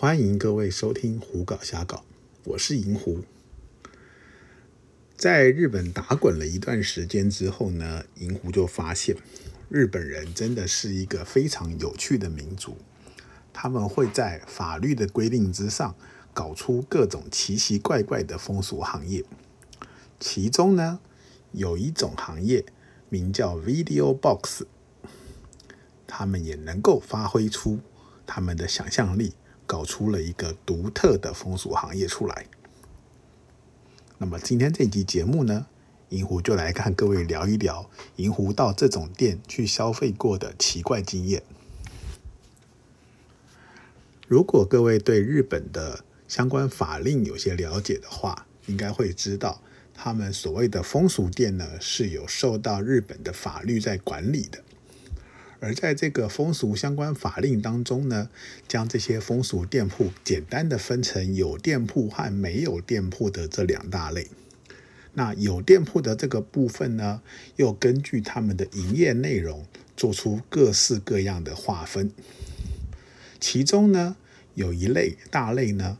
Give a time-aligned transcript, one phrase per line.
[0.00, 1.98] 欢迎各位收听《胡搞瞎搞》，
[2.44, 3.20] 我是银狐。
[5.14, 9.14] 在日本打滚了一段时间之后呢，银狐就发现，
[9.68, 12.78] 日本人真的是一个非常有趣的民族。
[13.52, 15.94] 他们会在法律的规定之上，
[16.32, 19.22] 搞出各种奇奇怪怪的风俗行业。
[20.18, 21.00] 其中呢，
[21.52, 22.64] 有一种行业
[23.10, 24.62] 名叫 Video Box，
[26.06, 27.80] 他们也能够发挥出
[28.26, 29.34] 他们的想象力。
[29.70, 32.46] 搞出了一个独特的风俗行业出来。
[34.18, 35.68] 那么今天这集节目呢，
[36.08, 41.44] 银狐就来看各位聊一聊银狐到这种店去消费过的奇怪经验。
[44.26, 49.62] 如果各位对日本的相关法令有些了解的话，应该会知道，
[49.94, 54.64] 他们所谓的风俗店呢，是有受到日本的法律在管理的。
[55.60, 58.30] 而在这个风俗相关法令当中呢，
[58.66, 64.28] 将这些风俗店铺简单的分成有店铺和没有店铺的这两大类。
[65.12, 67.20] 那有店铺的这个部分呢，
[67.56, 72.10] 又根据他们的营业内容做出各式各样的划分。
[73.38, 74.16] 其中呢，
[74.54, 75.98] 有一类大类呢，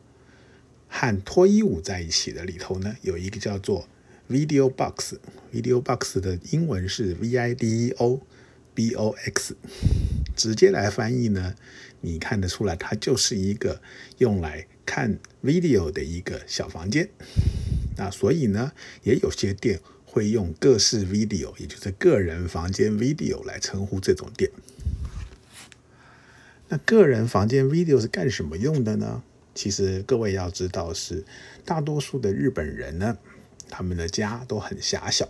[0.89, 3.89] 和脱衣舞在一起的里头呢，有一个叫做
[4.31, 5.15] Video Box。
[5.53, 8.23] Video Box 的英文是 V I D E O。
[8.81, 9.55] B O X，
[10.35, 11.55] 直接来翻译呢，
[12.01, 13.83] 你看得出来，它就是一个
[14.17, 17.11] 用来看 video 的一个小房间。
[17.99, 18.73] 那所以呢，
[19.03, 24.51] 也有些店会用各式 video，也就是个人房间 video 来称呼这种店。
[26.69, 29.23] 那个人房间 video 是干什么用的呢？
[29.55, 31.23] 其实各位要知道，是
[31.67, 33.19] 大多数的日本人呢，
[33.69, 35.29] 他们的家都很狭小，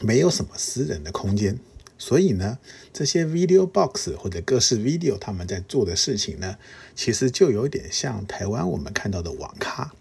[0.00, 1.60] 没有什么私人的空间。
[1.98, 2.58] 所以呢，
[2.92, 6.58] 这些 video box 或者各式 video 他们在做的事情呢，
[6.94, 9.92] 其实就有点像台湾我们看到的网咖，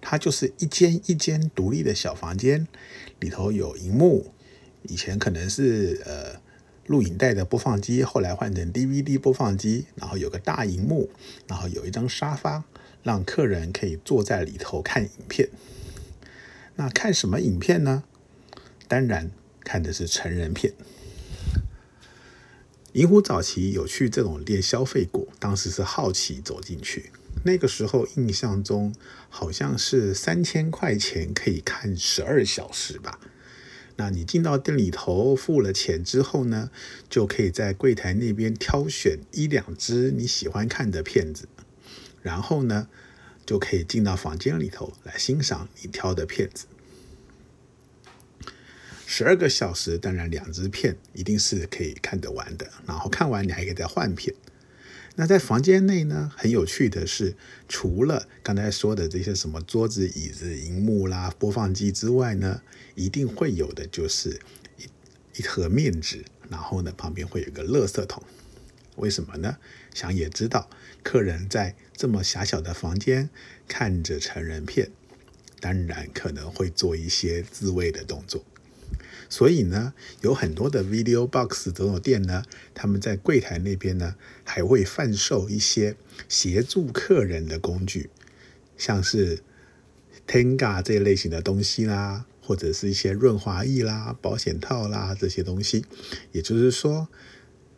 [0.00, 2.66] 它就是一间一间独立的小房间，
[3.20, 4.32] 里头有荧幕，
[4.82, 6.40] 以前可能是呃
[6.86, 11.10] 录影带的播放机，后来换成 DVD 播放机，然后有个大荧幕，
[11.46, 12.64] 然后有一张沙发，
[13.04, 15.48] 让客人可以坐在里头看影片。
[16.74, 18.02] 那看什么影片呢？
[18.88, 19.30] 当然
[19.62, 20.72] 看的是成人片。
[22.92, 27.10] 银狐早期有去这种店消费过，当时是好奇走进去。
[27.44, 28.92] 那个时候印象中
[29.28, 33.20] 好像是三千块钱可以看十二小时吧。
[33.96, 36.70] 那你进到店里头付了钱之后呢，
[37.08, 41.48] 就可以在柜台那边挑选一两支你喜欢看的片子，
[42.22, 42.88] 然后呢
[43.46, 46.66] 就可以进到房间里头来欣赏你挑的片子。
[49.12, 52.70] 十二个小时，当然两支片一定是可以看得完的。
[52.86, 54.32] 然后看完你还可以再换片。
[55.16, 57.34] 那在房间内呢，很有趣的是，
[57.68, 62.62] 除了刚才说的这些什么桌子、椅子、荧幕啦、播放机之外呢，
[62.94, 64.40] 一定会有的就是
[64.78, 68.22] 一一盒面纸，然后呢旁边会有个垃圾桶。
[68.94, 69.56] 为什么呢？
[69.92, 70.70] 想也知道，
[71.02, 73.28] 客人在这么狭小的房间
[73.66, 74.92] 看着成人片，
[75.58, 78.44] 当然可能会做一些自慰的动作。
[79.30, 82.42] 所以呢，有很多的 Video Box 这种店呢，
[82.74, 85.96] 他们在柜台那边呢，还会贩售一些
[86.28, 88.10] 协助客人的工具，
[88.76, 89.42] 像是
[90.26, 95.86] Tenga 这一类型的东西啦，或者是一些润滑液啦、保险套啦这些东西。
[96.32, 97.08] 也就是说，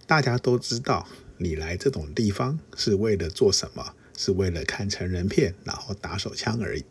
[0.07, 3.95] 大家都知道你来这种地方是为了做什么？
[4.15, 6.85] 是为了看成人片，然后打手枪而已。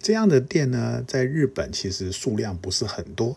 [0.00, 3.36] 这样的店呢，在日本其实数量不是很多。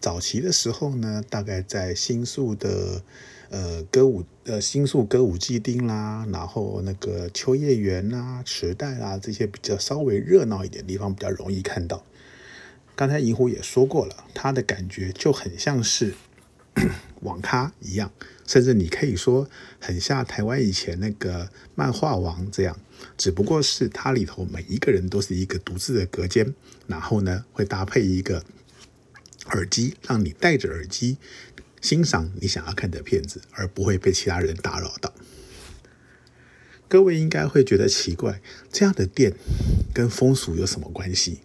[0.00, 3.02] 早期的时候呢，大概在新宿的
[3.50, 12.04] 呃歌舞呃新宿歌舞伎町啦，然后那个秋叶原啦、池袋啦这些比较稍微热闹一点的地方比较容易看到。
[12.94, 16.14] 刚才银狐也说过了，它的感觉就很像是
[17.22, 18.12] 网咖一样，
[18.46, 19.48] 甚至你可以说
[19.80, 22.78] 很像台湾以前那个漫画王这样。
[23.18, 26.54] 只不过是它里头每一个人都是一个独自的隔间，
[26.86, 28.44] 然后呢会搭配一个
[29.46, 31.16] 耳机，让你戴着耳机
[31.80, 35.12] 欣赏你想要看的片子，而不会被其他人打扰到。
[36.88, 39.32] 各位应该会觉得奇怪，这样的店
[39.92, 41.40] 跟风俗有什么关系？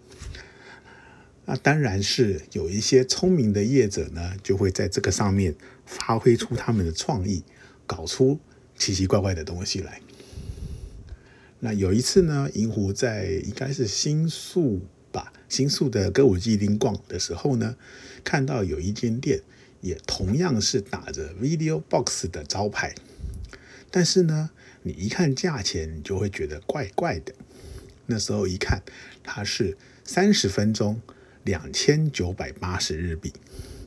[1.50, 5.54] 那当然是有一些聪明的业者呢，就会在这个上面
[5.86, 7.42] 发挥出他们的创意，
[7.86, 8.38] 搞出
[8.76, 10.02] 奇奇怪怪的东西来。
[11.60, 17.76] 那有一次呢，银狐在应该是新宿吧，新宿的歌舞伎町逛的时候呢，
[18.22, 19.40] 看到有一间店
[19.80, 22.94] 也同样是打着 Video Box 的招牌，
[23.90, 24.50] 但是呢，
[24.82, 27.32] 你一看价钱，你就会觉得怪怪的。
[28.04, 28.82] 那时候一看，
[29.22, 31.00] 它是三十分钟
[31.48, 33.32] 两千九百八十日币。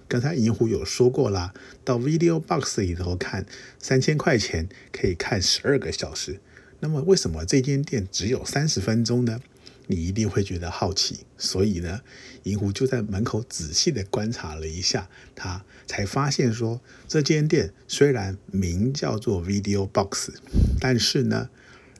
[0.07, 1.53] 刚才银狐有说过啦，
[1.85, 3.45] 到 Video Box 里头看
[3.77, 6.39] 三千块钱可以看十二个小时。
[6.79, 9.39] 那么为什么这间店只有三十分钟呢？
[9.85, 12.01] 你一定会觉得好奇，所以呢，
[12.43, 20.31] 银狐就在门口仔细的观察了一下，他才发现说，这间店虽然名叫做 Video Box，
[20.79, 21.51] 但是呢，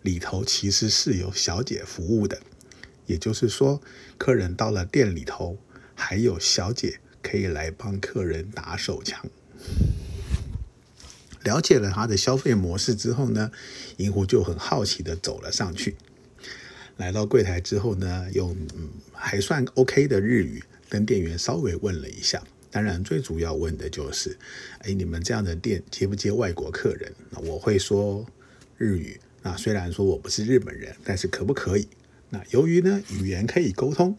[0.02, 2.42] 里头其实是有小姐服务的，
[3.12, 3.82] 也就是说，
[4.18, 5.58] 客人到了店里头，
[5.94, 9.30] 还有小姐可以来帮客人打手枪。
[11.44, 13.52] 了解了他的消费模式之后呢，
[13.98, 15.98] 银狐就很好奇的走了上去。
[16.96, 22.42] 来到柜台之后呢，用嗯还算 OK 的日语跟店员稍微问了一下。
[22.70, 24.38] 当然，最主要问的就是，
[24.80, 27.12] 哎，你们这样的店接不接外国客人？
[27.44, 28.26] 我会说
[28.78, 29.20] 日语。
[29.42, 31.88] 那虽然说我不是日本人，但是可不可以？
[32.32, 34.18] 那由于呢语言可以沟通，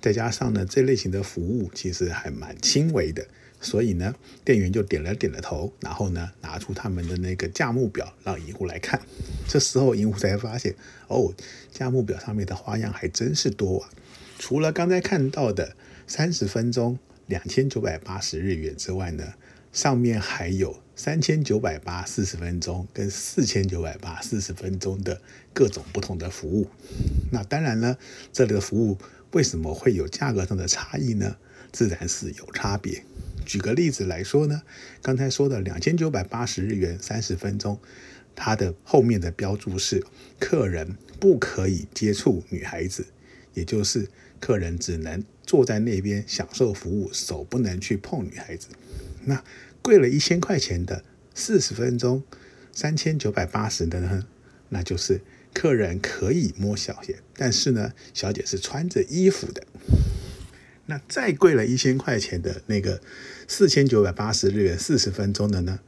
[0.00, 3.26] 再加上呢这类型的服务其实还蛮轻微的。
[3.62, 8.98] 所以呢，店员就点了点了头，然后呢，拿出他们的那个价目表，让银狐来看。
[9.46, 10.74] 这时候银狐才发现，
[11.08, 11.34] 哦，
[11.70, 13.90] 价目表上面的花样还真是多啊！
[14.38, 19.34] 除了刚才看到的三十分钟两千九百八十日元之外呢，
[19.72, 25.20] 上面还有三千九百八四十分钟跟四千九百八四十分钟的
[25.54, 26.68] 各种不同的服务。
[27.30, 27.96] 那当然呢，
[28.32, 28.98] 这里的服务
[29.32, 31.36] 为什么会有价格上的差异呢？
[31.72, 33.04] 自然是有差别。
[33.46, 34.62] 举个例子来说呢，
[35.00, 37.78] 刚才说的两千九百八十日元三十分钟，
[38.34, 40.04] 它的后面的标注是
[40.38, 43.06] 客人不可以接触女孩子，
[43.54, 44.08] 也就是
[44.40, 48.68] 客人只能坐在那边享受服务，手不能去碰女孩子。
[49.24, 49.44] 那
[49.82, 52.22] 贵了一千块钱的四十分钟
[52.72, 54.26] 三千九百八十的呢，
[54.68, 55.20] 那就是
[55.52, 59.66] 客人可以摸小姐，但是呢，小姐是穿着衣服的。
[60.86, 63.00] 那再贵了一千块钱的那个
[63.46, 65.80] 四千九百八十日元四十分钟的呢，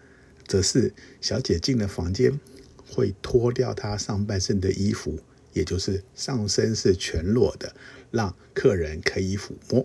[0.46, 2.38] 则是小姐进了房间
[2.86, 5.18] 会脱掉她上半身的衣服，
[5.52, 7.74] 也就是上身是全裸的，
[8.10, 9.84] 让客人可以抚摸。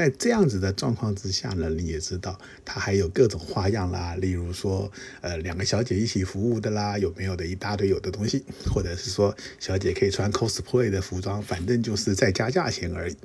[0.00, 8.42] 在这样子的状况之下呢，你也知道，它还有各种花样啦，例如说，呃，两个小姐一起服务的啦，有没有的一大堆有的东西，
[8.72, 13.16] 或者是说，小姐可以穿 cosplay 的服装，反正就是再加价钱而已。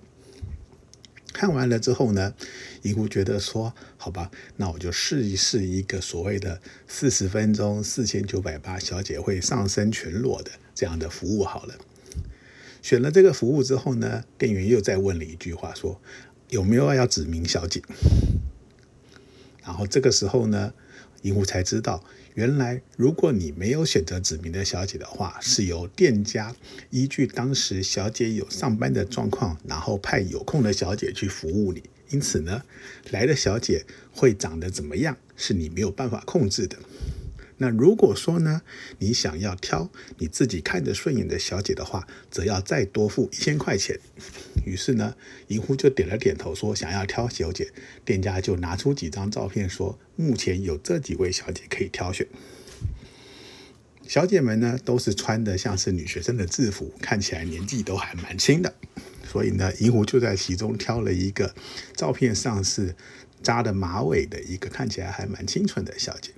[1.31, 2.33] 看完了之后呢，
[2.81, 11.75] 银狐觉得说：“好吧，那我就试一试一个所谓的四十分钟四千九百八，小姐会上身全裸的这样的服务好了。”
[12.83, 15.99] 选了这个服务之后呢，店员又再问了一句话说
[16.55, 17.81] ：“有没有要指名小姐？”
[19.61, 20.73] 然后这个时候呢，
[21.23, 22.01] 银狐才知道。
[22.35, 26.55] 原来，如果你没有选择指名的小姐的话，是由店家
[26.91, 31.83] 依据当时小姐有上班的状况，然后派有空的小姐去服务你。
[32.09, 32.63] 因此呢，
[33.11, 36.77] 来的小姐会长得怎么样，是你没有办法控制的。
[37.57, 38.61] 那如果说呢，
[38.99, 43.99] 你想要挑你自己看着顺眼的小姐的话，则要再多付一千块钱。
[44.65, 45.15] 于是呢，
[45.47, 47.71] 银狐就点了点头，说想要挑小姐。
[48.03, 52.27] 店家就拿出几张照片，说目前有这几位小姐可以挑选。
[54.07, 58.75] 小姐们呢，都是穿的像是女学生的制服，看起来年纪都还蛮轻的。
[59.25, 61.55] 所以呢，银狐就在其中挑了一个
[61.95, 62.95] 照片上是
[63.41, 66.31] 扎的马尾的一个看起来还蛮清纯的小姐。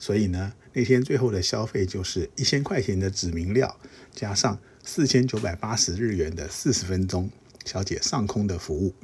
[0.00, 3.78] 所以呢，那天最后的消费就是一千块钱的指名料，
[4.14, 7.30] 加上四千九百八十日元的四十分钟
[7.66, 8.94] 小姐上空的服务。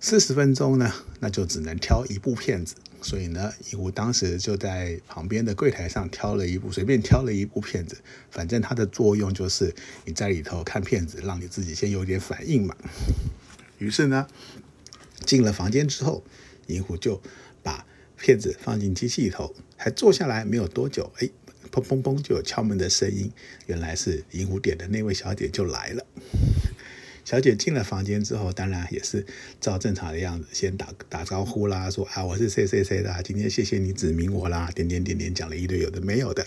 [0.00, 2.74] 四十分钟呢，那就只能挑一部片子。
[3.00, 7.96] 所以呢，银狐当时就在旁边的柜台上挑了一部，随便挑了一部片子。
[8.28, 9.72] 反正它的作用就是
[10.04, 12.76] 你在里头看片子，让你自己先有点反应嘛。
[13.78, 14.26] 于是呢，
[15.24, 16.24] 进了房间之后，
[16.66, 17.22] 银狐就
[17.62, 17.86] 把。
[18.18, 21.30] 片子放进机器里头，还坐下来没有多久，哎，
[21.70, 23.30] 砰砰砰就有敲门的声音，
[23.66, 26.04] 原来是银狐点的那位小姐就来了。
[27.24, 29.26] 小姐进了房间之后，当然也是
[29.60, 36.46] 照正常的样子，先打打招呼啦，说啊我是谁谁谁的，今天谢谢你指名我啦，点点点点讲了一堆有的没有的。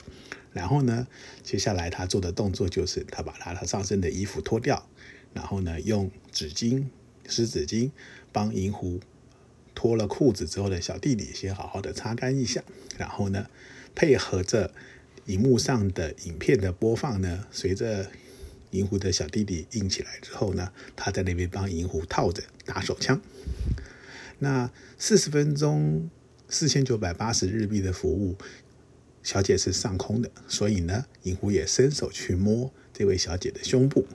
[0.53, 1.07] 然后呢，
[1.43, 4.89] 接下来她做的动作就是她把她她上身的衣服脱掉，
[5.33, 6.85] 然后呢用纸巾
[7.27, 7.91] 湿纸巾
[8.31, 8.99] 帮银狐。
[9.81, 12.63] 脱了裤子之后的小弟弟先好好的擦干一下，
[12.99, 13.47] 然后呢，
[13.95, 14.71] 配合着
[15.25, 18.11] 荧幕上的影片的播放呢，随着
[18.69, 23.19] 银狐的小弟弟硬起来之后呢，他在那边帮银狐套着打手枪。
[24.37, 24.69] 那
[24.99, 26.07] 四十分钟
[26.47, 28.35] 四千九百八十日币的服务，
[29.23, 32.71] 小姐是上空的，所以呢，银狐也伸手去摸。
[33.01, 34.05] 这位小姐的胸部，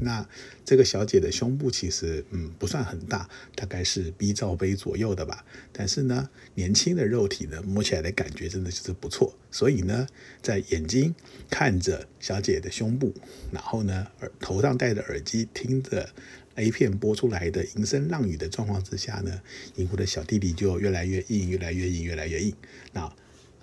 [0.00, 0.28] 那
[0.64, 5.44] 这个小姐的胸部其实嗯不算很大，大概是 B 罩杯左右的吧。
[5.72, 9.32] 但是呢，年轻的肉体呢，摸起来的感觉真的就是不错。
[9.52, 10.08] 所以呢，
[10.42, 11.14] 在眼睛
[11.48, 13.14] 看着小姐的胸部，
[13.52, 16.10] 然后呢耳头上戴着耳机听着
[16.56, 19.40] A 片播出来的银声浪语的状况之下呢，
[19.76, 22.52] 银狐的小弟弟就越来越硬，越来越硬，越来越硬。
[22.92, 23.14] 那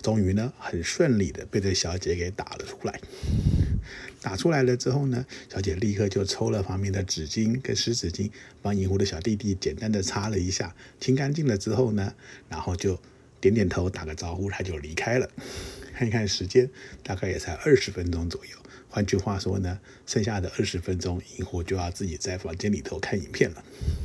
[0.02, 3.00] 终于呢，很顺利的被这小姐给打了出来。
[4.20, 8.30] 打出来了之后呢，小姐立刻就抽了旁边的纸巾跟湿纸巾，
[8.60, 12.14] 帮银狐的小弟弟简单的擦了一下，清干净了之后呢，
[12.48, 13.00] 然后就
[13.40, 15.28] 点点头打个招呼，他就离开了。
[15.94, 16.68] 看一看时间，
[17.02, 18.56] 大概也才二十分钟左右。
[18.88, 23.64] 换句话说呢，剩下的二十分钟，银狐就要自己在房间里头看影片了。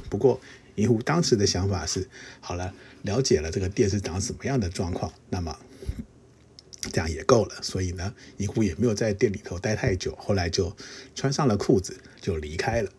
[0.10, 0.40] 不过，
[0.76, 2.08] 银狐当时的想法是：
[2.40, 2.74] 好了，
[3.04, 5.58] 了解了这个电视长什么样的状况，那么。
[6.92, 10.76] 这样也够了，所以呢，银狐也没有在店里头待太久，后来就
[11.16, 12.92] 穿上了裤子就离开了。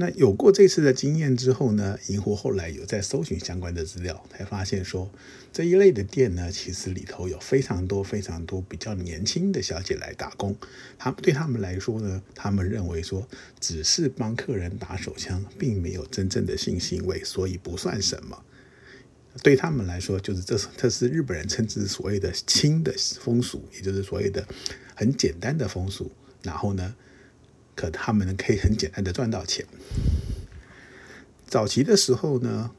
[0.00, 5.10] 那有过这次的经验之后呢，银狐后来有在搜寻相关的资料，才发现说
[5.52, 10.54] 这一类的店呢，其实里头有非常多非常多比较年轻的小姐来打工。
[10.96, 13.26] 他们对他们来说呢，他们认为说
[13.58, 18.44] 只是帮客人打手枪，并没有真正的性行为，所以不算什么。
[19.42, 24.46] 对他们来说，就是这是这是日本人称之所谓的轻的风俗，也就是所谓的
[24.94, 26.10] 很简单的风俗。
[26.42, 26.94] 然后呢，
[27.74, 29.66] 可他们可以很简单的赚到钱。
[31.46, 32.70] 早期的时候呢，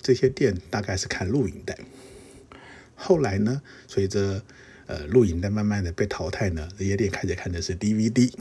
[0.00, 1.78] 这些店大概是看录影带。
[2.94, 4.42] 后来呢，随着
[4.86, 8.32] 呃录影带慢慢的被淘汰呢，这些店开始看的是 DVD。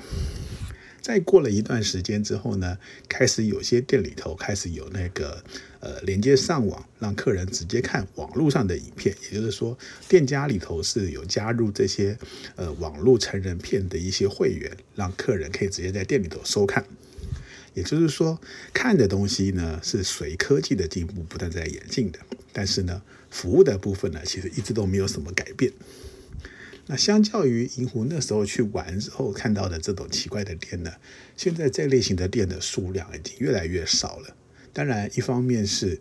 [1.09, 5.43] 再过了一段时间之后呢，开始有些店里头开始有那个
[5.79, 9.15] 呃连接上网，让客人直接看网络上的影片。
[9.23, 9.75] 也就是说，
[10.07, 12.15] 店家里头是有加入这些
[12.55, 16.85] 呃网络成人片的一些会员，让客人可以直接在店里头收看。
[17.73, 18.39] 也就是说，
[18.71, 22.19] 看的东西呢是随科技的进步不断在演进的，
[22.53, 23.01] 但是呢，
[23.31, 25.73] 服务的部分呢其实一直都没有什么改变。
[26.91, 30.91] 那相较于银湖那时候去玩之后看到的这种奇怪的店呢，
[31.37, 34.35] 现在这类型的店的数量已经越来越少了。
[34.73, 35.99] 当然，一方面是，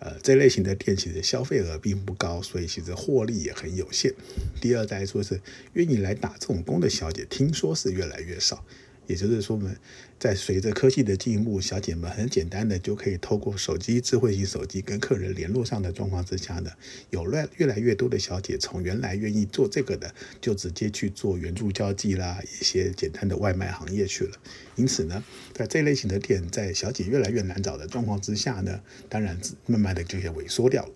[0.00, 4.12] 呃，这类型的店其实消费额并不高，所以其实获利也很有限。
[4.60, 5.40] 第二再说是
[5.72, 8.62] 愿意来打这种工的小姐，听说是越来越少。
[9.08, 9.74] 也就是说我们，
[10.20, 16.70] 在随着科技的进步，小姐们很简单的就可以透过手机、智慧型手机跟客人联络上的状况之下呢，
[17.08, 24.36] 有越越来越多的小姐从原来愿意做这个的，就直接去做援助交际啦，一些简单的外卖行业去了。
[24.76, 25.24] 因此呢，
[25.54, 30.92] 在这类型的店，在小姐越来越难找的状况之下呢，当然慢慢的就也萎缩掉了。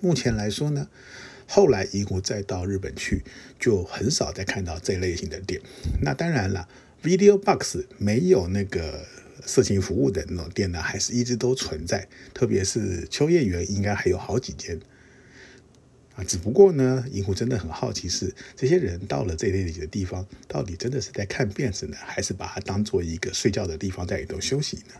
[0.00, 0.88] 目前来说呢。
[1.50, 3.24] 后来，银狐再到日本去，
[3.58, 5.58] 就很少再看到这类型的店。
[6.02, 6.68] 那当然了
[7.02, 9.06] ，Video Box 没有那个
[9.42, 12.06] 色情服务的那种店呢，还是一直都存在。
[12.34, 14.78] 特别是秋叶原，应该还有好几间
[16.16, 16.22] 啊。
[16.22, 24.94] 只不过呢，银狐真的很好奇，是这些人到了这类里的地方，到底真的是在看片子呢，还是把它当做一个睡觉的地方在里头休息呢？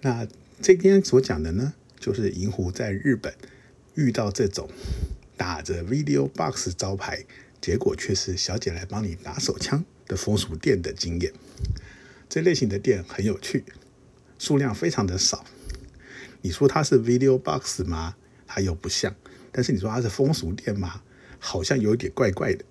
[0.00, 0.26] 那
[0.60, 3.32] 这边所讲的呢，就是银狐在日本。
[3.98, 4.70] 遇到这种
[5.36, 7.24] 打着 Video Box 招牌，
[7.60, 11.32] 结果却是小姐来帮你打手枪的风俗店的经验。
[12.28, 13.64] 这类型的店很有趣，
[14.38, 15.44] 数量非常的少。
[16.42, 18.14] 你说它是 Video Box 吗？
[18.46, 19.16] 它又不像。
[19.50, 21.02] 但是你说它是风俗店吗？
[21.40, 22.64] 好像有点怪怪的。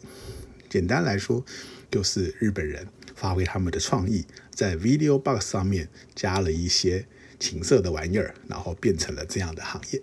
[0.69, 1.43] 简单来说，
[1.91, 7.05] 就是日本人发挥他们的创意，在 Video Box 上面加了一些
[7.38, 10.01] 情色的玩意儿，然后变成了这样的行业。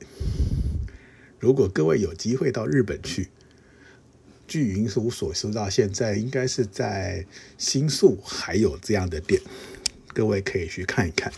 [1.39, 3.29] 如果各位有机会到日本去，
[4.47, 7.27] 据云叔所说到，现在应该是在
[7.59, 9.41] 新宿还有这样的店，
[10.13, 11.33] 各位可以去看一看。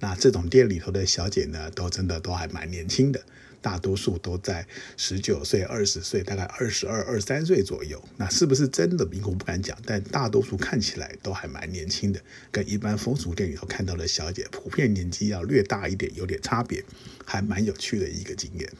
[0.00, 3.24] 那这种店里头的小姐呢，都真的都还蛮年轻的，
[3.62, 8.02] 大多数都在十九岁、二十岁，大概二十二、二三岁左右。
[8.18, 9.08] 那是不是真的？
[9.24, 12.20] 我不敢讲，但大多数看起来都还蛮年轻的，
[12.50, 16.84] 跟一般风俗店里头看到的小姐普遍年纪要略大一点，有点差别，
[17.24, 18.70] 还蛮有趣的一个经验。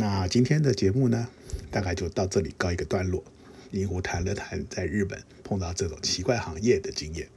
[0.00, 1.28] 那今天的节目呢，
[1.72, 3.24] 大概就到这里告一个段落。
[3.72, 7.28] 银狐谈了谈在日本碰到这种奇怪行业的经验，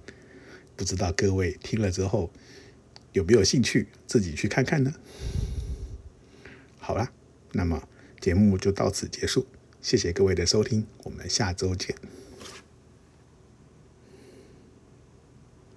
[0.76, 2.32] 不知道各位听了之后
[3.14, 4.94] 有没有兴趣自己去看看呢？
[6.78, 7.12] 好了，
[7.54, 7.88] 那么
[8.20, 9.48] 节目就到此结束，
[9.82, 11.96] 谢谢各位的收听，我们下周见。